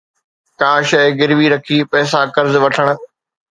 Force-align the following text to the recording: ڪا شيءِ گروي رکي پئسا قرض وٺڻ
ڪا 0.59 0.71
شيءِ 0.89 1.15
گروي 1.19 1.47
رکي 1.53 1.77
پئسا 1.91 2.21
قرض 2.35 2.53
وٺڻ 2.63 2.87